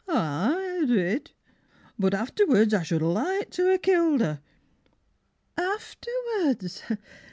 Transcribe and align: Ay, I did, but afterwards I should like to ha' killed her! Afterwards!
Ay, 0.07 0.79
I 0.81 0.85
did, 0.87 1.31
but 1.99 2.15
afterwards 2.15 2.73
I 2.73 2.81
should 2.81 3.03
like 3.03 3.51
to 3.51 3.71
ha' 3.71 3.79
killed 3.79 4.21
her! 4.21 4.41
Afterwards! 5.55 6.81